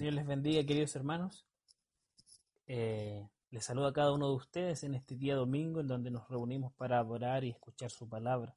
[0.00, 1.46] Señor les bendiga, queridos hermanos.
[2.66, 6.26] Eh, les saludo a cada uno de ustedes en este día domingo en donde nos
[6.30, 8.56] reunimos para adorar y escuchar su palabra.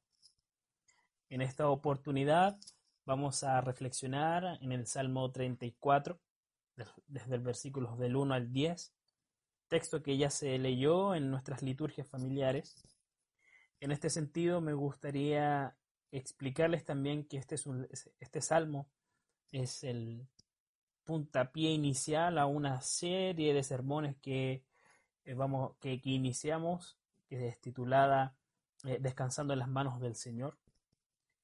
[1.28, 2.56] En esta oportunidad
[3.04, 6.18] vamos a reflexionar en el Salmo 34,
[7.08, 8.94] desde el versículo del 1 al 10,
[9.68, 12.88] texto que ya se leyó en nuestras liturgias familiares.
[13.80, 15.76] En este sentido, me gustaría
[16.10, 17.56] explicarles también que este,
[18.18, 18.88] este salmo
[19.52, 20.26] es el
[21.04, 24.64] puntapié inicial a una serie de sermones que,
[25.24, 28.36] eh, vamos, que, iniciamos, que es titulada
[28.84, 30.58] eh, Descansando en las manos del Señor,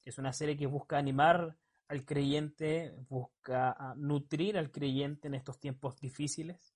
[0.04, 1.56] es una serie que busca animar
[1.88, 6.74] al creyente, busca ah, nutrir al creyente en estos tiempos difíciles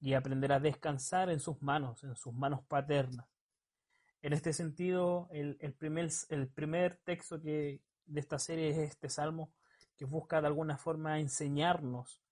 [0.00, 3.26] y aprender a descansar en sus manos, en sus manos paternas.
[4.22, 9.52] En este sentido, el, primer, el primer texto que, de esta serie es este salmo
[9.96, 12.22] que busca de alguna forma enseñarnos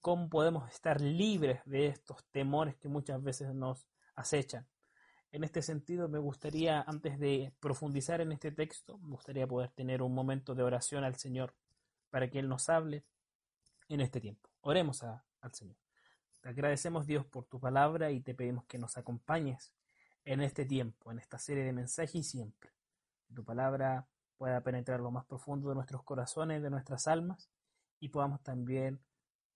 [0.00, 4.66] cómo podemos estar libres de estos temores que muchas veces nos acechan.
[5.32, 10.02] En este sentido, me gustaría, antes de profundizar en este texto, me gustaría poder tener
[10.02, 11.54] un momento de oración al Señor
[12.10, 13.04] para que Él nos hable
[13.88, 14.50] en este tiempo.
[14.62, 15.76] Oremos al Señor.
[16.40, 19.74] Te agradecemos, Dios, por tu palabra y te pedimos que nos acompañes
[20.24, 22.70] en este tiempo, en esta serie de mensajes y siempre.
[23.32, 24.08] Tu palabra
[24.40, 27.50] pueda penetrar lo más profundo de nuestros corazones, de nuestras almas
[28.00, 28.98] y podamos también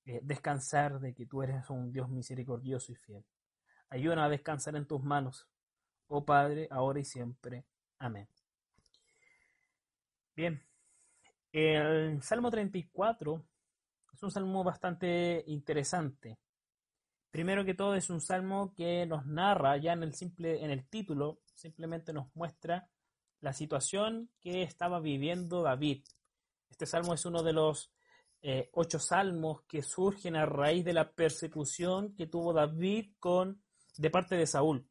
[0.05, 3.25] eh, descansar de que tú eres un Dios misericordioso y fiel.
[3.89, 5.49] Ayúdanos a descansar en tus manos,
[6.09, 7.65] oh Padre, ahora y siempre.
[7.99, 8.29] Amén.
[10.37, 10.63] Bien,
[11.51, 13.43] el Salmo 34
[14.13, 16.37] es un salmo bastante interesante.
[17.31, 20.87] Primero que todo es un salmo que nos narra ya en el simple en el
[20.87, 22.87] título, simplemente nos muestra
[23.41, 26.05] la situación que estaba viviendo David.
[26.71, 27.93] Este salmo es uno de los
[28.43, 33.63] eh, ocho salmos que surgen a raíz de la persecución que tuvo David con
[33.97, 34.87] de parte de Saúl.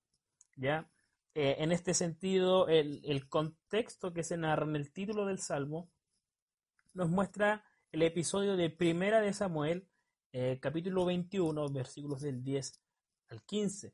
[0.55, 0.89] ¿ya?
[1.35, 5.91] Eh, en este sentido, el, contexto que se narra en el título del salmo
[6.93, 9.87] nos muestra el episodio de Primera de Samuel,
[10.31, 12.81] eh, capítulo 21, versículos del 10
[13.29, 13.93] al 15.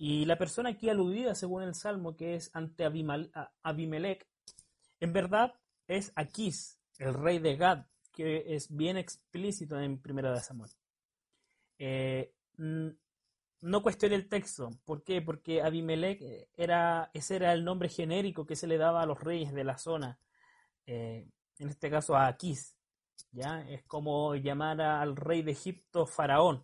[0.00, 4.26] Y la persona aquí aludida, según el Salmo, que es ante Abimelech,
[5.00, 5.52] en verdad
[5.88, 10.70] es Aquís, el rey de Gad, que es bien explícito en Primera de Samuel.
[11.78, 14.70] Eh, no cuestione el texto.
[14.84, 15.20] ¿Por qué?
[15.20, 19.20] Porque Abimelech eh, era, ese era el nombre genérico que se le daba a los
[19.20, 20.20] reyes de la zona.
[20.86, 22.78] en este caso a Aquís.
[23.32, 23.62] ¿ya?
[23.68, 26.62] Es como llamar al rey de Egipto faraón,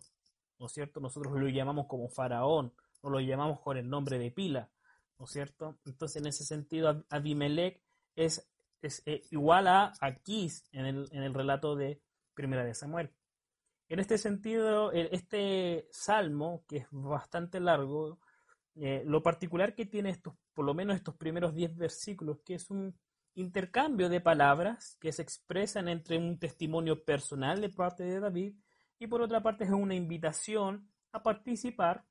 [0.59, 0.99] ¿no es cierto?
[0.99, 2.73] Nosotros lo llamamos como faraón,
[3.09, 4.69] lo llamamos con el nombre de pila,
[5.17, 5.79] ¿no es cierto?
[5.85, 7.81] Entonces, en ese sentido, Abimelech
[8.15, 8.49] es,
[9.05, 12.01] eh, igual a Aquís en el, en el relato de
[12.33, 13.11] Primera de Samuel.
[13.87, 18.19] En este sentido, este salmo, que es bastante largo,
[18.75, 22.69] eh, lo particular que tiene estos, por lo menos estos primeros 10 versículos, que es
[22.71, 22.97] un
[23.35, 28.55] intercambio de palabras que se expresan entre un testimonio personal de parte de David
[28.97, 32.05] y por otra parte es una invitación a participar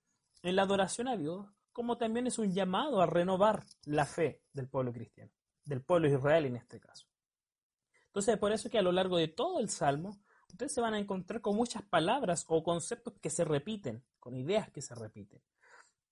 [0.44, 4.68] en la adoración a Dios, como también es un llamado a renovar la fe del
[4.68, 5.32] pueblo cristiano,
[5.64, 7.08] del pueblo Israel en este caso.
[8.06, 11.00] Entonces, por eso que a lo largo de todo el Salmo, ustedes se van a
[11.00, 15.42] encontrar con muchas palabras o conceptos que se repiten, con ideas que se repiten,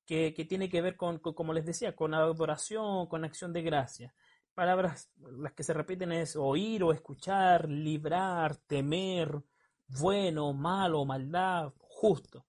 [0.04, 4.14] que, que tiene que ver con, como les decía, con adoración, con acción de gracia
[4.54, 9.42] palabras, las que se repiten es oír o escuchar, librar, temer,
[9.86, 12.46] bueno, malo, maldad, justo.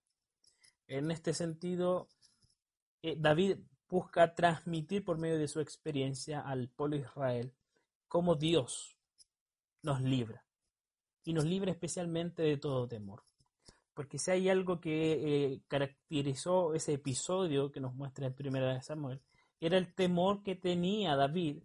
[0.86, 2.08] En este sentido,
[3.02, 3.58] eh, David
[3.88, 7.54] busca transmitir por medio de su experiencia al pueblo Israel
[8.08, 8.98] cómo Dios
[9.82, 10.44] nos libra.
[11.24, 13.24] Y nos libra especialmente de todo temor.
[13.94, 18.82] Porque si hay algo que eh, caracterizó ese episodio que nos muestra en Primera de
[18.82, 19.22] Samuel,
[19.60, 21.62] era el temor que tenía David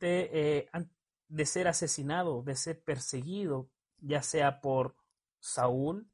[0.00, 0.92] eh, antes
[1.28, 3.68] de ser asesinado, de ser perseguido,
[3.98, 4.96] ya sea por
[5.40, 6.11] Saúl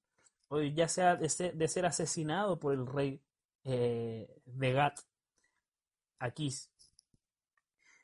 [0.48, 3.22] o ya sea de ser, asesinado por el rey
[3.64, 4.98] eh, de Gat,
[6.18, 6.70] Aquís.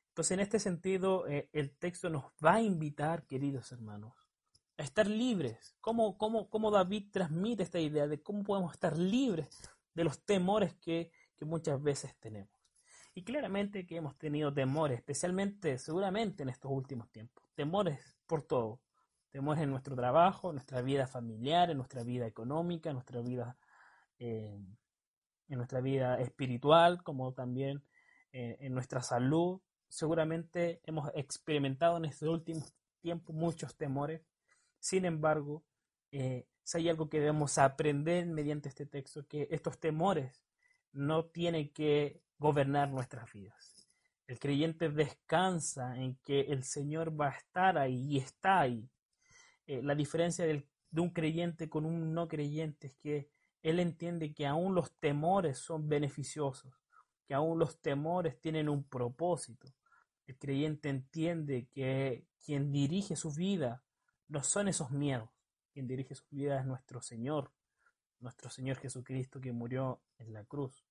[0.08, 4.14] Entonces, en este sentido, eh, el texto nos va a invitar, queridos hermanos,
[4.76, 5.76] a estar libres.
[5.80, 9.60] ¿Cómo, cómo, cómo David transmite esta idea de cómo podemos estar libres
[9.94, 12.54] de los temores que muchas veces tenemos?
[13.16, 17.44] Y claramente que hemos tenido temores, especialmente, seguramente en estos últimos tiempos.
[17.54, 18.80] Temores por todo.
[19.34, 23.56] Temores en nuestro trabajo, en nuestra vida familiar, en nuestra vida económica, en nuestra vida,
[24.20, 24.56] eh,
[25.48, 27.82] en nuestra vida espiritual, como también
[28.30, 29.60] eh, en nuestra salud.
[29.88, 34.22] Seguramente hemos experimentado en estos últimos tiempos muchos temores.
[34.78, 35.64] Sin embargo,
[36.12, 40.44] eh, si hay algo que debemos aprender mediante este texto, que estos temores
[40.92, 43.88] no tienen que gobernar nuestras vidas.
[44.28, 48.88] El creyente descansa en que el Señor va a estar ahí y está ahí.
[49.66, 53.30] Eh, la diferencia de un creyente con un no creyente es que
[53.62, 56.74] él entiende que aún los temores son beneficiosos,
[57.26, 59.68] que aún los temores tienen un propósito.
[60.26, 63.82] El creyente entiende que quien dirige su vida
[64.28, 65.30] no son esos miedos,
[65.72, 67.52] quien dirige su vida es nuestro Señor,
[68.20, 70.84] nuestro Señor Jesucristo que murió en la cruz.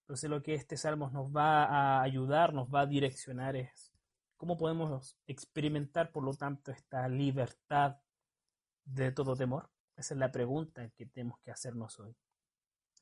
[0.00, 3.92] Entonces lo que este salmo nos va a ayudar, nos va a direccionar es
[4.38, 7.98] cómo podemos experimentar, por lo tanto, esta libertad
[8.84, 9.68] de todo temor.
[9.96, 12.16] Esa es la pregunta que tenemos que hacernos hoy.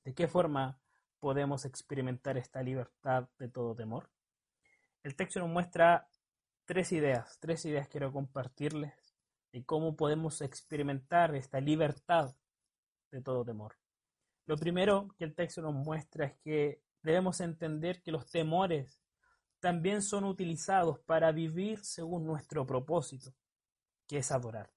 [0.02, 0.80] ¿De qué forma
[1.20, 4.10] podemos experimentar esta libertad de todo temor?
[5.02, 6.08] El texto nos muestra
[6.64, 9.14] tres ideas, tres ideas quiero compartirles
[9.52, 12.34] y cómo podemos experimentar esta libertad
[13.10, 13.76] de todo temor.
[14.46, 19.00] Lo primero que el texto nos muestra es que debemos entender que los temores
[19.60, 23.34] también son utilizados para vivir según nuestro propósito,
[24.06, 24.70] que es adorar.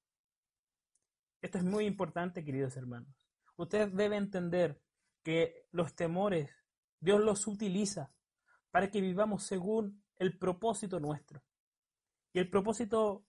[1.41, 3.15] Esto es muy importante, queridos hermanos.
[3.55, 4.81] Usted debe entender
[5.23, 6.49] que los temores
[6.99, 8.11] Dios los utiliza
[8.71, 11.43] para que vivamos según el propósito nuestro.
[12.33, 13.25] Y el propósito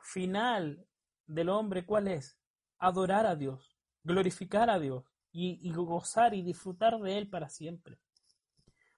[0.00, 0.86] final
[1.26, 2.38] del hombre, ¿cuál es?
[2.78, 7.98] Adorar a Dios, glorificar a Dios y, gozar y disfrutar de Él para siempre.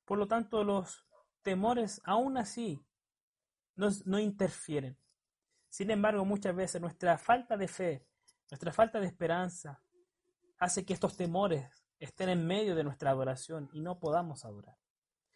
[0.04, 1.06] Por lo tanto, los
[1.42, 2.84] temores aún así
[3.76, 4.98] no interfieren.
[5.68, 8.06] Sin embargo, muchas veces nuestra falta de fe,
[8.50, 9.80] nuestra falta de esperanza,
[10.58, 14.76] hace que estos temores estén en medio de nuestra adoración y no podamos adorar.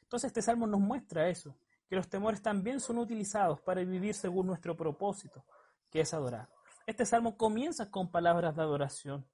[0.02, 1.56] Entonces este salmo nos muestra eso,
[1.88, 5.44] que los temores también son utilizados para vivir según nuestro propósito,
[5.90, 6.48] que es adorar.
[6.86, 9.26] Este salmo comienza con palabras de adoración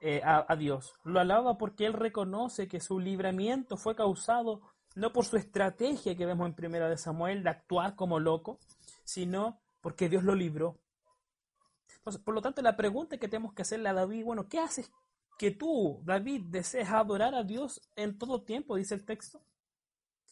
[0.00, 0.92] eh, a, Dios.
[1.04, 4.60] Lo alaba porque él reconoce que su libramiento fue causado
[4.94, 8.58] no por su estrategia que vemos en Primera de Samuel de actuar como loco,
[9.04, 10.80] sino porque Dios lo libró.
[12.24, 14.90] por lo tanto, la pregunta que tenemos que hacerle a David, bueno, ¿qué haces
[15.38, 19.42] que tú, David, deseas adorar a Dios en todo tiempo, dice el texto?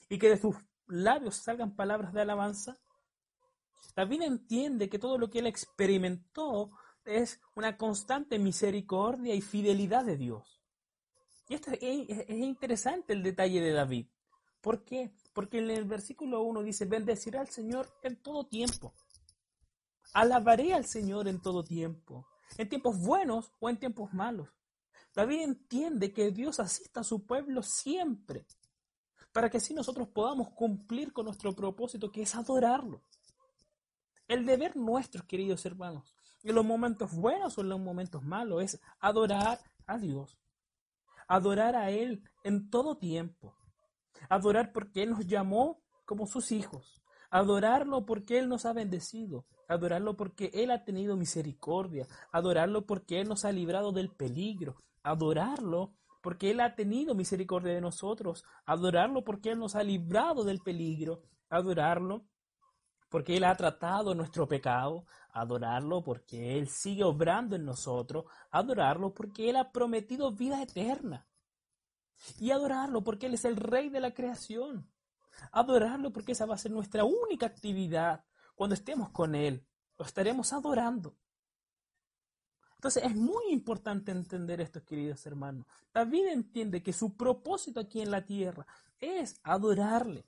[0.09, 0.57] Y que de sus
[0.87, 2.79] labios salgan palabras de alabanza.
[3.97, 6.71] David entiende que todo lo que él experimentó
[7.05, 10.63] es una constante misericordia y fidelidad de Dios.
[11.49, 14.07] Y esto es, interesante el detalle de David.
[14.63, 15.13] ¿Por qué?
[15.35, 18.95] Porque en el versículo 1 dice, bendeciré al Señor en todo tiempo.
[20.15, 24.49] Alabaré al Señor en todo tiempo, en tiempos buenos o en tiempos malos.
[25.15, 28.47] David entiende que Dios asista a su pueblo siempre,
[29.33, 33.03] para que así nosotros podamos cumplir con nuestro propósito, que es adorarlo.
[34.29, 38.81] El deber nuestro, queridos hermanos, en los momentos buenos o en los momentos malos, es
[39.01, 40.39] adorar a Dios.
[41.27, 43.57] Adorar a Él en todo tiempo.
[44.29, 47.03] Adorar porque Él nos llamó como sus hijos.
[47.31, 49.47] Adorarlo porque Él nos ha bendecido.
[49.69, 52.07] Adorarlo porque Él ha tenido misericordia.
[52.31, 54.77] Adorarlo porque Él nos ha librado del peligro.
[55.03, 58.45] Adorarlo porque Él ha tenido misericordia de nosotros.
[58.67, 61.23] Adorarlo porque Él nos ha librado del peligro.
[61.49, 62.27] Adorarlo
[63.13, 69.51] porque Él ha tratado nuestro pecado, adorarlo porque Él sigue obrando en nosotros, adorarlo porque
[69.51, 71.27] Él ha prometido vida eterna.
[72.39, 74.91] Y adorarlo porque Él es el rey de la creación.
[75.51, 78.25] Adorarlo porque esa va a ser nuestra única actividad.
[78.55, 79.67] Cuando estemos con Él,
[79.99, 81.17] lo estaremos adorando.
[82.75, 85.67] Entonces es muy importante entender esto, queridos hermanos.
[85.95, 88.67] David entiende que su propósito aquí en la tierra
[88.99, 90.25] es adorarle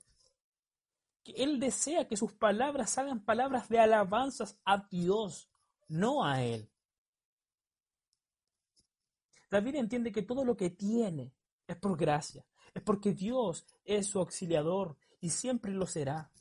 [1.25, 5.49] que Él desea que sus palabras hagan palabras de alabanzas a Dios,
[5.87, 6.69] no a Él.
[9.49, 11.33] David entiende que todo lo que tiene
[11.67, 16.31] es por gracia, es porque Dios es su auxiliador y siempre lo será.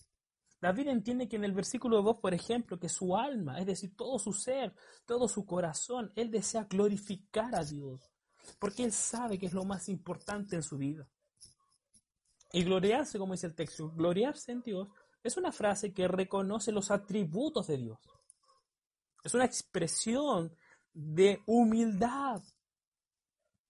[0.61, 4.19] David entiende que en el versículo 2, por ejemplo, que su alma, es decir, todo
[4.19, 8.11] su ser, todo su corazón, él desea glorificar a Dios,
[8.59, 11.07] porque él sabe que es lo más importante en su vida.
[12.53, 14.89] Y gloriarse, como dice el texto, gloriarse en Dios,
[15.23, 17.99] es una frase que reconoce los atributos de Dios.
[19.23, 20.55] Es una expresión
[20.93, 22.43] de humildad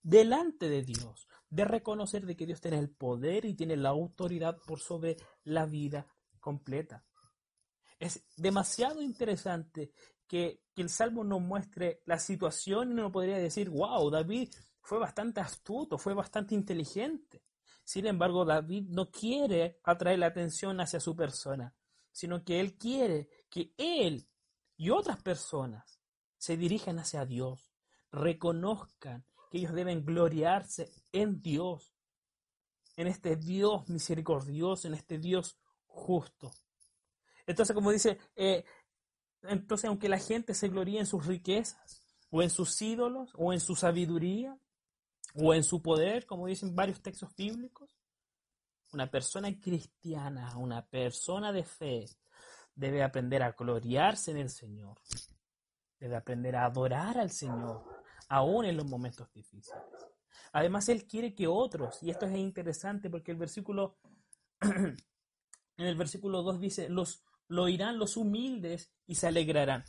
[0.03, 4.59] delante de Dios, de reconocer de que Dios tiene el poder y tiene la autoridad
[4.67, 6.07] por sobre la vida
[6.41, 7.05] completa.
[7.99, 9.93] Es demasiado interesante
[10.27, 14.99] que, que el Salmo nos muestre la situación y uno podría decir, wow, David fue
[14.99, 17.43] bastante astuto, fue bastante inteligente.
[17.85, 21.75] Sin embargo, David no quiere atraer la atención hacia su persona,
[22.11, 24.29] sino que él quiere que él
[24.77, 26.01] y otras personas
[26.37, 27.73] se dirijan hacia Dios,
[28.11, 29.25] reconozcan
[29.55, 31.95] que ellos deben gloriarse en Dios,
[32.97, 35.57] en este Dios misericordioso, en este Dios
[35.87, 36.51] justo.
[37.47, 38.65] Entonces, como dice, eh,
[39.43, 43.61] entonces aunque la gente se gloríe en sus riquezas, o en sus ídolos, o en
[43.61, 44.59] su sabiduría,
[45.37, 47.97] o en su poder, como dicen varios textos bíblicos,
[48.93, 52.07] una persona cristiana, una persona de fe,
[52.75, 55.01] debe aprender a gloriarse en el Señor,
[56.01, 58.04] debe aprender a adorar al Señor,
[58.35, 59.73] aún en los momentos difíciles.
[60.53, 63.97] Además, Él quiere que otros, y esto es interesante porque el versículo,
[64.61, 64.97] en
[65.77, 69.85] el versículo 2 dice, los, lo oirán los humildes y se alegrarán.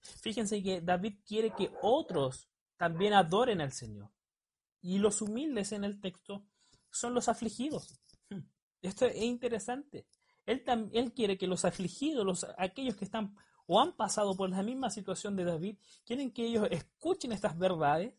[0.00, 4.10] Fíjense que David quiere que otros también adoren al Señor.
[4.80, 6.46] Y los humildes en el texto
[6.90, 8.00] son los afligidos.
[8.80, 10.06] Esto es interesante.
[10.46, 13.34] Él, él quiere que los afligidos, los, aquellos que están
[13.66, 18.14] o han pasado por la misma situación de David, quieren que ellos escuchen estas verdades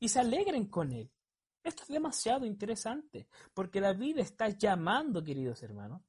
[0.00, 1.10] y se alegren con él.
[1.62, 6.02] Esto es demasiado interesante, porque David está llamando, queridos hermanos,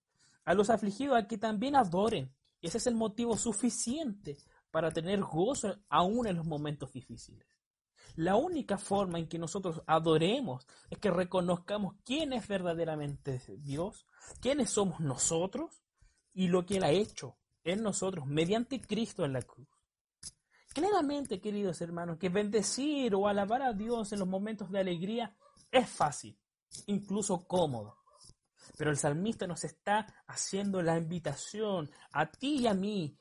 [0.45, 2.33] a los afligidos a que también adoren.
[2.61, 4.37] Y ese es el motivo suficiente
[4.71, 7.47] para tener gozo aún en los momentos difíciles.
[8.15, 14.07] La única forma en que nosotros adoremos es que reconozcamos quién es verdaderamente Dios,
[14.41, 15.83] quiénes somos nosotros
[16.33, 19.67] y lo que Él ha hecho en nosotros mediante Cristo en la cruz.
[20.73, 25.35] Claramente, queridos hermanos, que bendecir o alabar a Dios en los momentos de alegría
[25.71, 26.37] es fácil,
[26.85, 27.97] incluso cómodo.
[28.77, 33.17] Pero el salmista nos está haciendo la invitación a ti y a mí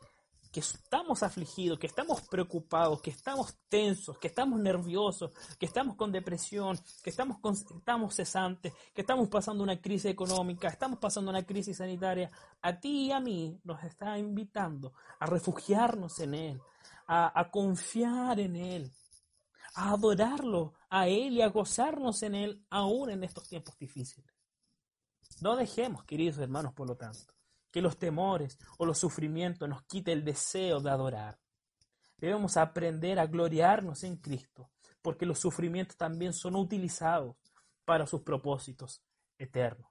[0.50, 6.11] que estamos afligidos, que estamos preocupados, que estamos tensos, que estamos nerviosos, que estamos con
[6.11, 7.38] depresión, que estamos,
[7.76, 12.31] estamos cesantes, que estamos pasando una crisis económica, estamos pasando una crisis sanitaria,
[12.62, 16.61] a ti y a mí nos está invitando a refugiarnos en Él,
[17.07, 18.93] a, a confiar en Él,
[19.75, 24.33] a adorarlo a Él y a gozarnos en Él aún en estos tiempos difíciles.
[25.40, 27.38] No dejemos, queridos hermanos, por lo tanto,
[27.70, 31.38] que los temores o los sufrimientos nos quite el deseo de adorar.
[32.16, 34.70] Debemos aprender a gloriarnos en Cristo,
[35.02, 37.37] porque los sufrimientos también son utilizados
[37.84, 39.02] para sus propósitos
[39.38, 39.90] eternos.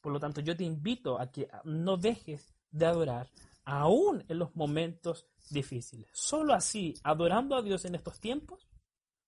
[0.00, 3.30] Por lo tanto, yo te invito a que no dejes de adorar
[3.64, 6.10] aún en los momentos difíciles.
[6.12, 8.68] Solo así, adorando a Dios en estos tiempos,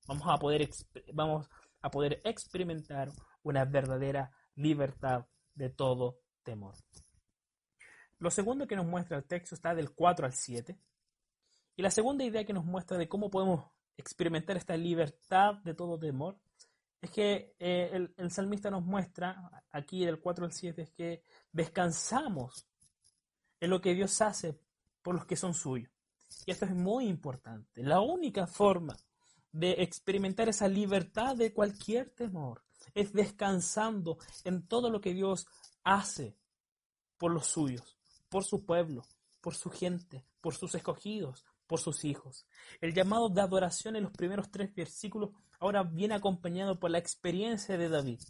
[0.07, 0.69] vamos a poder,
[1.13, 1.49] vamos
[1.81, 3.11] a poder experimentar
[3.43, 6.75] una verdadera libertad de todo temor.
[8.23, 10.79] Lo segundo que nos muestra el texto está del 4 al 7.
[11.75, 15.99] Y la segunda idea que nos muestra de cómo podemos experimentar esta libertad de todo
[15.99, 16.39] temor
[17.01, 21.25] es que eh, el, el, salmista nos muestra aquí del 4 al 7 es que
[21.51, 22.69] descansamos
[23.59, 24.57] en lo que Dios hace
[25.03, 25.91] por los que son suyos.
[26.47, 27.83] Y esto es muy importante.
[27.83, 28.97] La única forma
[29.51, 32.63] de experimentar esa libertad de cualquier temor
[32.95, 35.49] es descansando en todo lo que Dios
[35.83, 36.37] hace
[37.19, 37.99] por los suyos
[38.33, 39.03] por su pueblo,
[39.43, 42.47] por su gente, por sus escogidos, por sus hijos.
[42.81, 47.77] El llamado de adoración en los primeros tres versículos ahora viene acompañado por la experiencia
[47.77, 48.21] de David.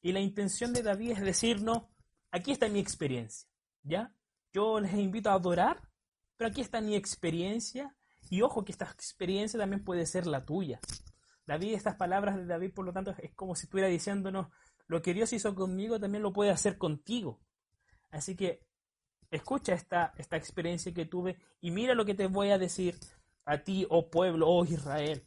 [0.00, 1.82] Y la intención de David es decirnos,
[2.30, 3.48] aquí está mi experiencia,
[3.82, 4.14] ¿ya?
[4.52, 5.82] Yo les invito a adorar,
[6.36, 7.96] pero aquí está mi experiencia.
[8.30, 10.78] Y ojo que esta experiencia también puede ser la tuya.
[11.48, 14.46] David, estas palabras de David, por lo tanto, es como si estuviera diciéndonos,
[14.86, 17.40] lo que Dios hizo conmigo también lo puede hacer contigo.
[18.10, 18.67] Así que
[19.30, 22.98] escucha esta, esta experiencia que tuve y mira lo que te voy a decir
[23.44, 25.22] a ti, oh pueblo, oh Israel.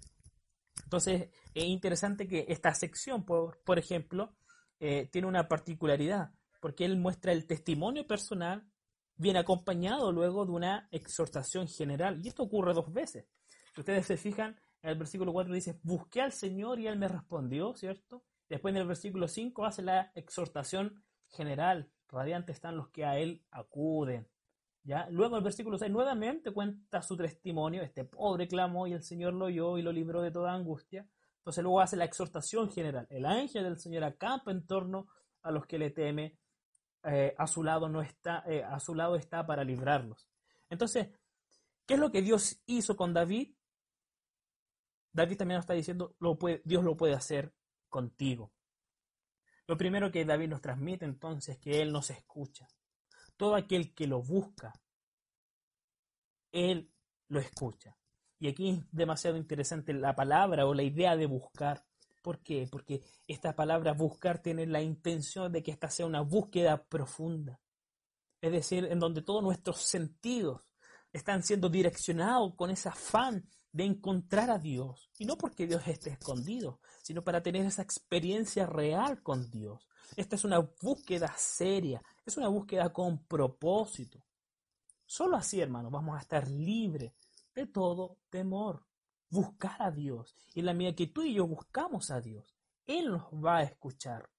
[0.83, 4.35] Entonces, es interesante que esta sección, por, por ejemplo,
[4.79, 8.67] eh, tiene una particularidad, porque él muestra el testimonio personal,
[9.15, 12.19] viene acompañado luego de una exhortación general.
[12.23, 13.25] Y esto ocurre dos veces.
[13.73, 17.07] Si ustedes se fijan, en el versículo 4 dice, busqué al Señor y Él me
[17.07, 18.23] respondió, ¿cierto?
[18.49, 23.43] Después en el versículo 5 hace la exhortación general radiantes están los que a él
[23.51, 24.27] acuden.
[24.83, 25.07] ¿Ya?
[25.11, 29.45] Luego el versículo 6 nuevamente cuenta su testimonio, este pobre clamó y el Señor lo
[29.45, 31.07] oyó y lo libró de toda angustia.
[31.37, 33.07] Entonces luego hace la exhortación general.
[33.09, 35.07] El ángel del Señor acampa en torno
[35.43, 36.37] a los que le teme,
[37.03, 40.29] eh, a su lado no está, eh, a su lado está para librarlos.
[40.69, 41.09] Entonces,
[41.85, 43.55] ¿qué es lo que Dios hizo con David?
[45.13, 46.15] David también nos está diciendo,
[46.63, 47.53] Dios lo puede hacer
[47.89, 48.51] contigo.
[49.71, 52.67] Lo primero que David nos transmite entonces es que Él nos escucha.
[53.37, 54.73] Todo aquel que lo busca,
[56.51, 56.91] Él
[57.29, 57.97] lo escucha.
[58.37, 61.85] Y aquí es demasiado interesante la palabra o la idea de buscar.
[62.21, 62.67] ¿Por qué?
[62.69, 67.57] Porque esta palabra buscar tiene la intención de que esta sea una búsqueda profunda.
[68.41, 70.67] Es decir, en donde todos nuestros sentidos
[71.13, 75.09] están siendo direccionados con ese afán de encontrar a Dios.
[75.17, 79.87] Y no porque Dios esté escondido, sino para tener esa experiencia real con Dios.
[80.15, 84.25] Esta es una búsqueda seria, es una búsqueda con propósito.
[85.05, 87.13] Solo así, hermanos, vamos a estar libres
[87.53, 88.85] de todo temor.
[89.29, 90.35] Buscar a Dios.
[90.53, 94.29] Y la medida que tú y yo buscamos a Dios, Él nos va a escuchar.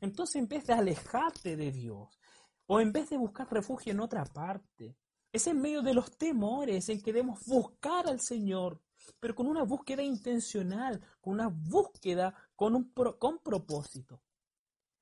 [0.00, 2.18] Entonces, en vez de alejarte de Dios,
[2.66, 4.96] o en vez de buscar refugio en otra parte,
[5.36, 8.80] es en medio de los temores en que debemos buscar al Señor,
[9.20, 14.22] pero con una búsqueda intencional, con una búsqueda con un con propósito.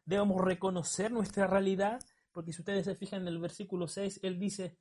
[0.04, 2.00] Debemos reconocer nuestra realidad,
[2.32, 4.76] porque si ustedes se fijan en el versículo 6, él dice,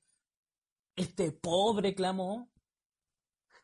[0.96, 2.52] este pobre clamó.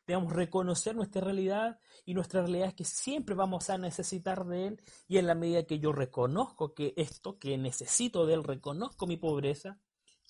[0.05, 4.83] Debemos reconocer nuestra realidad y nuestra realidad es que siempre vamos a necesitar de Él
[5.07, 9.17] y en la medida que yo reconozco que esto que necesito de Él, reconozco mi
[9.17, 9.79] pobreza,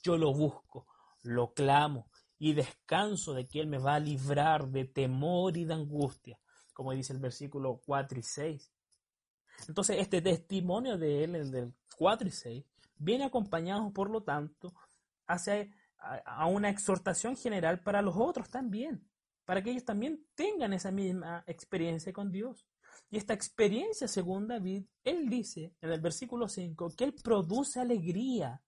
[0.04, 0.86] yo lo busco,
[1.24, 5.74] lo clamo y descanso de que Él me va a librar de temor y de
[5.74, 6.40] angustia,
[6.74, 8.72] como dice el versículo 4 y 6.
[9.68, 12.66] Entonces, este testimonio de Él, el del 4 y 6,
[12.98, 14.74] viene acompañado, por lo tanto,
[15.28, 15.68] hacia
[16.26, 19.06] a una exhortación general para los otros también,
[19.46, 22.66] para que ellos también tengan esa misma experiencia con Dios.
[23.10, 28.62] Y esta experiencia, según David, él dice en el versículo 5 que él produce alegría,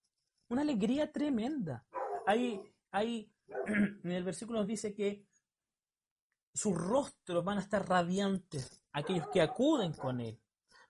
[0.49, 1.85] una alegría tremenda.
[2.31, 2.61] Hay,
[2.91, 3.29] hay,
[4.03, 5.25] en el versículo dice que
[6.53, 10.39] sus rostros van a estar radiantes, aquellos que acuden con él.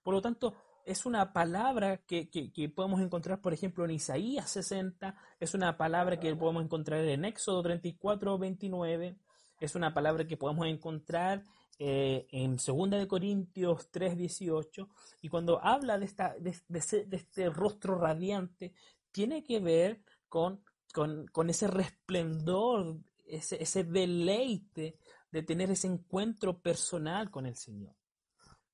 [0.03, 0.53] Por lo tanto,
[0.85, 6.19] es una palabra que, que, podemos encontrar, por ejemplo, en Isaías 60, es una palabra
[6.19, 9.17] que podemos encontrar en Éxodo 34, 29,
[9.59, 11.43] es una palabra que podemos encontrar
[11.79, 14.89] eh, en 2 de Corintios 3, 18,
[15.21, 16.51] y cuando habla de, esta, de
[17.11, 18.75] este rostro radiante,
[19.11, 24.97] tiene que ver con con, ese resplendor, ese, ese, deleite
[25.31, 27.95] de tener ese encuentro personal con el Señor,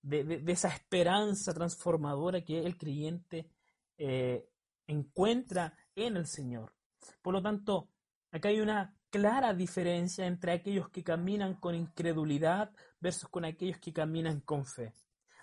[0.01, 3.49] de, esa esperanza transformadora que el creyente
[3.97, 4.49] eh,
[4.87, 6.73] encuentra en el Señor.
[7.21, 7.89] Por lo tanto,
[8.31, 13.93] acá hay una clara diferencia entre aquellos que caminan con incredulidad versus con aquellos que
[13.93, 14.93] caminan con fe.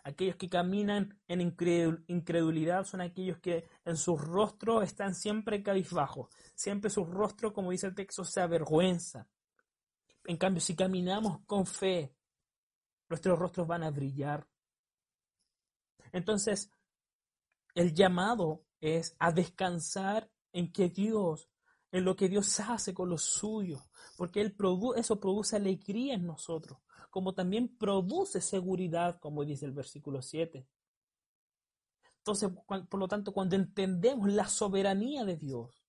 [0.07, 6.29] Aquellos que caminan en incredulidad son aquellos que en sus rostros están siempre cabizbajos.
[6.55, 9.27] Siempre su rostro, como dice el texto, se avergüenza.
[10.27, 12.15] En cambio, si caminamos con fe,
[13.09, 14.47] nuestros rostros van a brillar.
[16.13, 16.71] Entonces,
[17.75, 21.49] el llamado es a descansar en que Dios,
[21.91, 23.83] en lo que Dios hace con los suyos,
[24.19, 24.53] porque
[24.97, 26.79] eso produce alegría en nosotros
[27.15, 30.67] como también produce seguridad, como dice el versículo 7.
[32.19, 35.87] Entonces, por lo tanto, cuando entendemos la soberanía de Dios,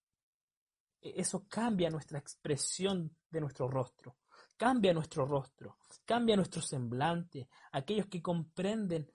[1.01, 4.17] e-, eso cambia nuestra expresión de nuestro rostro,
[4.55, 7.49] cambia nuestro rostro, cambia nuestro semblante.
[7.71, 9.11] Aquellos que comprenden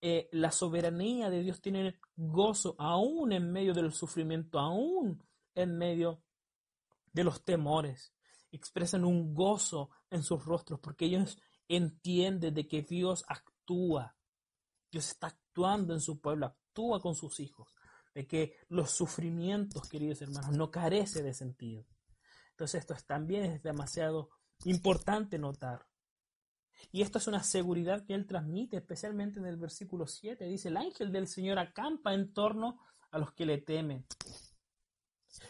[0.00, 5.20] eh, la soberanía de Dios tienen gozo aún en medio del sufrimiento, aún
[5.56, 6.22] en medio
[7.12, 8.14] de los temores.
[8.52, 11.36] Expresan un gozo en sus rostros porque ellos
[11.68, 14.16] entiende de que Dios actúa.
[14.90, 17.74] Dios está actuando en su pueblo, actúa con sus hijos.
[18.14, 21.86] De que los sufrimientos, queridos hermanos, no carece de sentido.
[22.50, 24.30] Entonces esto también es demasiado
[24.64, 25.86] importante notar.
[26.90, 30.44] Y esto es una seguridad que él transmite, especialmente en el versículo 7.
[30.46, 34.06] Dice, el ángel del Señor acampa en torno a los que le temen.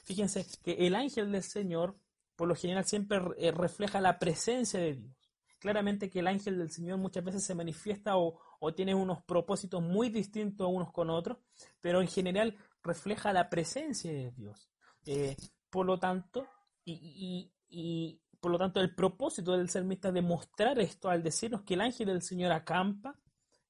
[0.05, 1.99] Fíjense que el ángel del Señor,
[2.35, 5.18] por lo general, siempre eh, refleja la presencia de Dios
[5.59, 8.41] claramente que el ángel del Señor muchas veces se manifiesta o,
[8.75, 11.39] tiene unos propósitos muy distintos unos con otros,
[11.81, 14.69] pero en general refleja la presencia de Dios.
[15.07, 15.37] Eh,
[15.71, 16.47] por lo tanto,
[16.85, 21.83] y, por lo tanto el propósito del salmista de mostrar esto al decirnos que el
[21.83, 23.19] ángel del Señor acampa,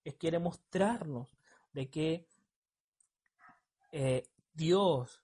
[0.05, 1.37] es quiere mostrarnos
[1.73, 2.27] de que
[3.93, 5.23] eh, Dios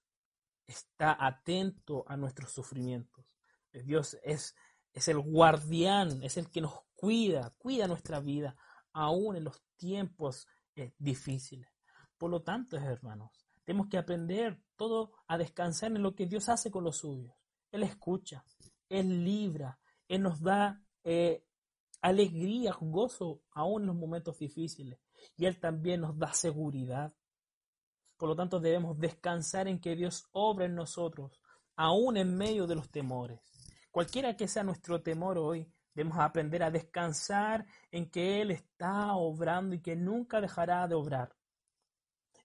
[0.66, 3.24] está atento a nuestros sufrimientos.
[3.72, 4.54] Dios es
[4.94, 8.56] es el guardián, es el que nos cuida, cuida nuestra vida,
[8.92, 11.68] aún en los tiempos eh, difíciles.
[12.16, 13.30] Por lo tanto, hermanos,
[13.64, 17.34] tenemos que aprender todo a descansar en lo que Dios hace con los suyos.
[17.72, 18.44] Él escucha,
[18.88, 21.44] Él libra, Él nos da eh,
[22.00, 25.00] alegría, gozo, aún en los momentos difíciles.
[25.36, 27.12] Y Él también nos da seguridad.
[28.16, 31.40] Por lo tanto, debemos descansar en que Dios obra en nosotros,
[31.74, 33.40] aún en medio de los temores.
[33.94, 39.76] Cualquiera que sea nuestro temor hoy, debemos aprender a descansar en que Él está obrando
[39.76, 41.36] y que nunca dejará de obrar.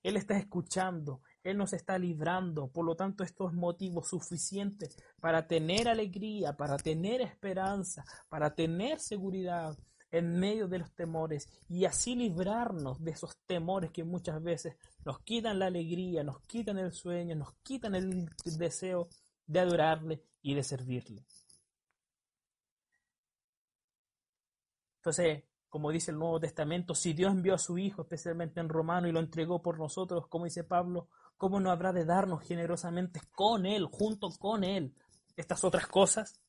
[0.04, 2.72] Él está escuchando, Él nos está librando.
[2.72, 9.00] Por lo tanto, esto es motivo suficiente para tener alegría, para tener esperanza, para tener
[9.00, 9.76] seguridad
[10.12, 15.22] en medio de los temores y así librarnos de esos temores que muchas veces nos
[15.22, 19.10] quitan la alegría, nos quitan el sueño, nos quitan el deseo
[19.48, 21.26] de adorarle y de servirle.
[25.10, 29.08] Entonces, como dice el Nuevo Testamento, si Dios envió a su Hijo, especialmente en Romano,
[29.08, 33.65] y lo entregó por nosotros, como dice Pablo, ¿cómo no habrá de darnos generosamente con
[33.65, 34.93] Él, junto con Él,
[35.36, 36.39] estas otras cosas?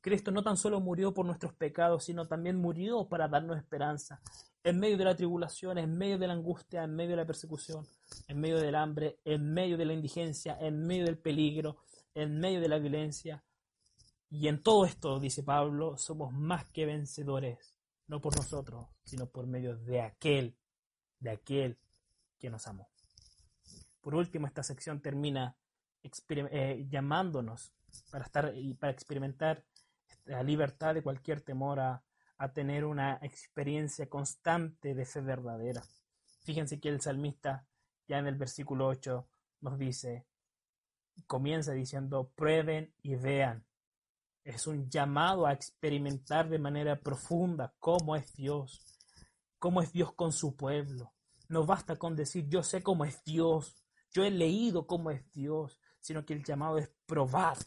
[0.00, 4.20] Cristo no tan solo murió por nuestros pecados, sino también murió para darnos esperanza.
[4.64, 7.86] En medio de la tribulación, en medio de la angustia, en medio de la persecución,
[8.26, 11.76] en medio del hambre, en medio de la indigencia, en medio del peligro,
[12.12, 13.44] en medio de la violencia.
[14.30, 19.46] Y en todo esto, dice Pablo, somos más que vencedores no por nosotros, sino por
[19.46, 20.56] medio de aquel,
[21.20, 21.78] de aquel
[22.38, 22.88] que nos amó.
[24.00, 25.56] Por último, esta sección termina
[26.02, 27.72] eh, llamándonos
[28.10, 29.64] para estar y para experimentar
[30.24, 32.02] la libertad de cualquier temor a,
[32.38, 35.82] a tener una experiencia constante de fe verdadera.
[36.42, 37.66] Fíjense que el salmista
[38.06, 39.28] ya en el versículo 8
[39.60, 40.26] nos dice,
[41.26, 43.67] comienza diciendo, prueben y vean
[44.48, 48.82] es un llamado a experimentar de manera profunda cómo es Dios,
[49.58, 51.12] cómo es Dios con su pueblo.
[51.50, 53.76] No basta con decir yo sé cómo es Dios,
[54.10, 57.58] yo he leído cómo es Dios, sino que el llamado es probar,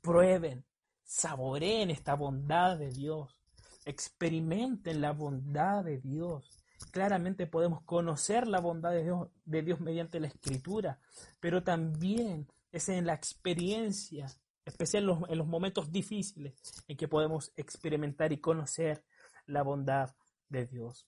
[0.00, 0.64] prueben,
[1.04, 3.38] saboreen esta bondad de Dios,
[3.84, 6.58] experimenten la bondad de Dios.
[6.90, 10.98] Claramente podemos conocer la bondad de Dios, de Dios mediante la escritura,
[11.38, 14.26] pero también es en la experiencia
[14.70, 16.54] especial en los, momentos difíciles
[16.88, 19.04] en que podemos experimentar y conocer
[19.46, 20.14] la bondad
[20.48, 21.06] de Dios.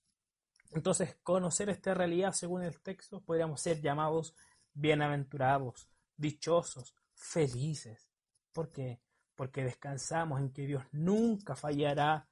[0.73, 4.35] Entonces, conocer esta realidad según el texto, podríamos ser llamados
[4.75, 8.11] bienaventurados, dichosos, felices.
[8.53, 9.01] ¿Por qué?
[9.35, 12.29] Porque descansamos en que Dios nunca fallará,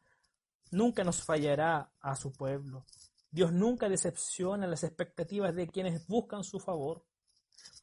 [0.70, 2.86] nunca nos fallará a su pueblo.
[3.30, 7.04] Dios nunca decepciona las expectativas de quienes buscan su favor.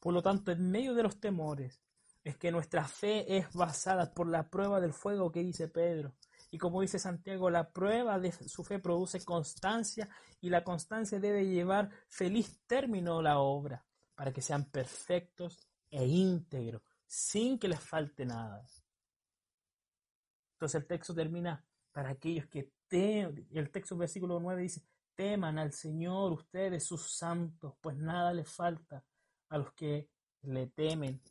[0.00, 1.80] Por lo tanto, en medio de los temores,
[2.28, 6.14] es que nuestra fe es basada por la prueba del fuego que dice Pedro.
[6.50, 11.46] Y como dice Santiago, la prueba de su fe produce constancia y la constancia debe
[11.46, 13.82] llevar feliz término la obra
[14.14, 18.62] para que sean perfectos e íntegros, sin que les falte nada.
[20.52, 24.82] Entonces el texto termina para aquellos que temen, el texto versículo 9 dice,
[25.14, 29.02] teman al Señor ustedes sus santos, pues nada les falta
[29.48, 30.10] a los que
[30.42, 31.22] le temen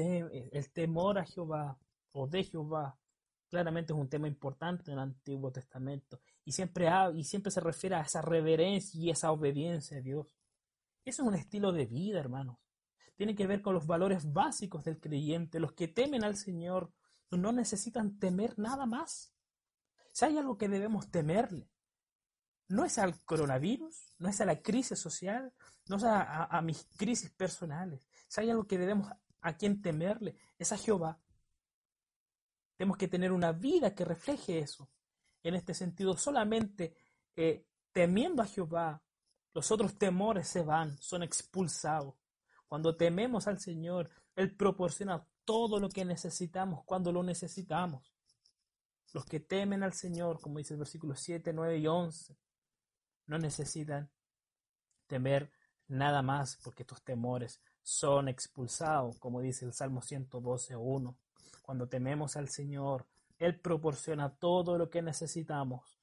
[0.00, 1.78] el temor a Jehová
[2.12, 2.98] o de Jehová
[3.48, 7.96] claramente es un tema importante en el Antiguo Testamento y siempre, y siempre se refiere
[7.96, 10.36] a esa reverencia y esa obediencia a Dios.
[11.04, 12.58] Eso es un estilo de vida, hermanos.
[13.16, 15.60] Tiene que ver con los valores básicos del creyente.
[15.60, 16.92] Los que temen al Señor
[17.30, 19.34] no necesitan temer nada más.
[20.12, 21.68] Si hay algo que debemos temerle,
[22.68, 25.52] no es al coronavirus, no es a la crisis social,
[25.88, 28.08] no es a, mis crisis personales.
[28.28, 29.10] Si hay algo que debemos
[29.42, 31.20] a quien temerle, es a Jehová.
[32.76, 34.90] Tenemos que tener una vida que refleje eso.
[35.42, 36.94] En este sentido, solamente
[37.36, 39.02] eh, temiendo a Jehová,
[39.52, 42.14] los otros temores se van, son expulsados.
[42.66, 48.14] Cuando tememos al Señor, Él proporciona todo lo que necesitamos cuando lo necesitamos.
[49.12, 52.36] Los que temen al Señor, como dice el versículo 7, 9 y 11,
[53.26, 54.08] no necesitan
[55.06, 55.50] temer
[55.88, 61.16] nada más porque tus temores son expulsados, como dice el Salmo 112.1.
[61.62, 63.06] Cuando tememos al Señor,
[63.38, 65.98] Él proporciona todo lo que necesitamos.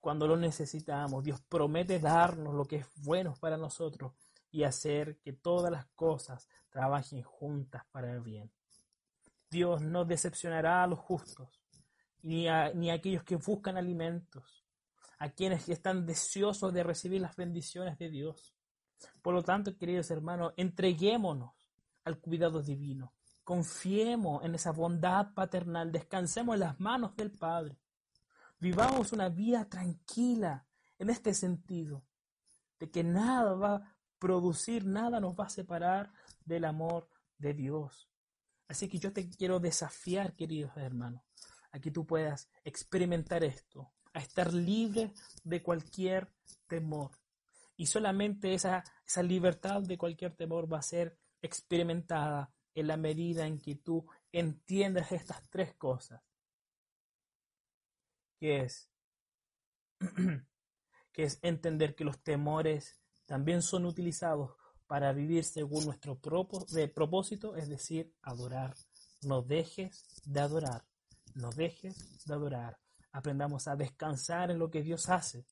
[0.00, 4.12] Cuando lo necesitamos, Dios promete darnos lo que es bueno para nosotros
[4.50, 8.50] y hacer que todas las cosas trabajen juntas para el bien.
[9.50, 11.60] Dios no decepcionará a los justos,
[12.22, 14.64] ni a, ni a aquellos que buscan alimentos,
[15.18, 18.55] a quienes están deseosos de recibir las bendiciones de Dios.
[19.22, 21.52] Por lo tanto, queridos hermanos, entreguémonos
[22.04, 23.12] al cuidado divino.
[23.44, 27.78] Confiemos en esa bondad paternal, descansemos en las manos del Padre.
[28.58, 30.66] Vivamos una vida tranquila
[30.98, 32.04] en este sentido,
[32.78, 36.12] de que nada va a producir, nada nos va a separar
[36.44, 38.08] del amor de Dios.
[38.68, 41.22] Así que yo te quiero desafiar, queridos hermanos,
[41.70, 45.12] a que tú puedas experimentar esto, a estar libre
[45.44, 46.32] de cualquier
[46.66, 47.10] temor,
[47.76, 53.46] y solamente esa, esa libertad de cualquier temor va a ser experimentada en la medida
[53.46, 56.22] en que tú entiendas estas tres cosas.
[58.38, 58.90] Que es,
[61.12, 64.52] que es entender que los temores también son utilizados
[64.86, 68.74] para vivir según nuestro propósito, es decir, adorar.
[69.22, 70.84] No dejes de adorar,
[71.34, 72.78] no dejes de adorar.
[73.12, 75.46] Aprendamos a descansar en lo que Dios hace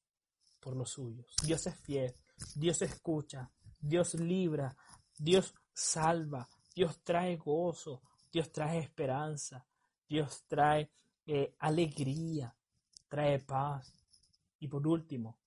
[0.64, 1.26] por los suyos.
[1.44, 2.14] Dios es fiel,
[2.54, 4.74] Dios escucha, Dios libra,
[5.18, 8.00] Dios salva, Dios trae gozo,
[8.32, 9.66] Dios trae esperanza,
[10.08, 10.90] Dios trae
[11.26, 12.56] eh, alegría,
[13.08, 13.92] trae paz.
[14.58, 15.38] Y por último,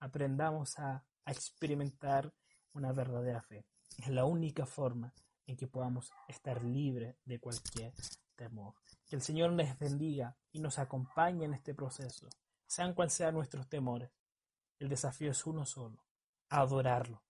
[0.00, 2.34] aprendamos a, a experimentar
[2.74, 3.64] una verdadera fe.
[3.96, 5.14] Es la única forma
[5.46, 7.92] en que podamos estar libres de cualquier
[8.34, 8.74] temor.
[9.06, 12.28] Que el Señor les bendiga y nos acompañe en este proceso,
[12.66, 14.10] sean cuales sean nuestros temores.
[14.78, 16.04] El desafío es uno solo,
[16.48, 17.24] adorarlo.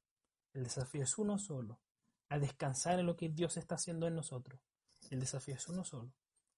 [0.52, 1.80] El desafío es uno solo,
[2.28, 4.60] a descansar en lo que Dios está haciendo en nosotros.
[5.10, 6.12] El desafío es uno solo,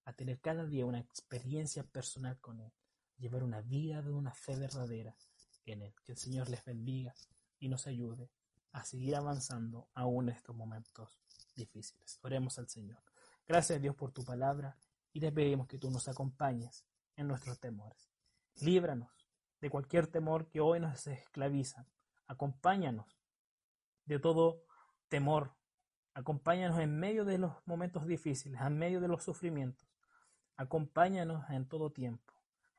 [0.04, 2.72] a tener cada día una experiencia personal con Él,
[3.18, 5.16] llevar una vida de una fe verdadera
[5.64, 5.94] en Él.
[6.04, 7.14] Que el Señor les bendiga
[7.60, 8.28] y nos ayude
[8.72, 11.20] a seguir avanzando aún en estos momentos
[11.54, 12.18] difíciles.
[12.22, 13.02] Oremos al Señor.
[13.46, 14.76] Gracias Dios por tu palabra
[15.12, 16.84] y te pedimos que tú nos acompañes
[17.16, 18.10] en nuestros temores.
[18.56, 19.19] Líbranos
[19.60, 21.86] de cualquier temor que hoy nos esclaviza.
[22.26, 23.20] Acompáñanos
[24.04, 24.64] de todo
[25.08, 25.54] temor.
[26.14, 29.88] Acompáñanos en medio de los momentos difíciles, en medio de los sufrimientos.
[30.56, 32.34] Acompáñanos en todo tiempo.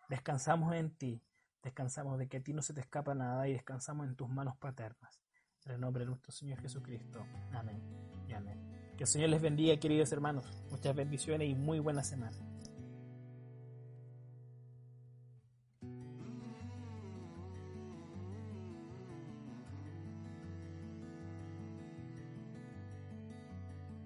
[0.10, 1.24] Descansamos en ti.
[1.63, 4.58] Descansamos de que a ti no se te escapa nada y descansamos en tus manos
[4.58, 5.22] paternas.
[5.65, 7.24] En el nombre de nuestro Señor Jesucristo.
[7.54, 7.82] Amén
[8.28, 8.60] y amén.
[8.98, 10.46] Que el Señor les bendiga, queridos hermanos.
[10.70, 12.38] Muchas bendiciones y muy buena semana.